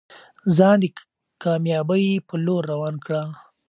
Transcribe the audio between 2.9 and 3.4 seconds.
کړه.